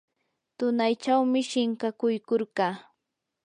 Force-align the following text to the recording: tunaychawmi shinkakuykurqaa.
tunaychawmi 0.57 1.41
shinkakuykurqaa. 1.49 2.75